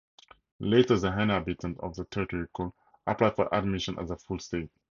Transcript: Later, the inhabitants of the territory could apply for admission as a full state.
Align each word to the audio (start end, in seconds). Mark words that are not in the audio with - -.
Later, 0.59 0.97
the 0.97 1.19
inhabitants 1.21 1.79
of 1.79 1.95
the 1.95 2.05
territory 2.05 2.47
could 2.55 2.71
apply 3.05 3.29
for 3.29 3.53
admission 3.53 3.99
as 3.99 4.09
a 4.09 4.17
full 4.17 4.39
state. 4.39 4.71